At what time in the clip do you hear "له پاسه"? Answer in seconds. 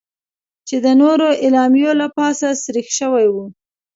2.01-2.47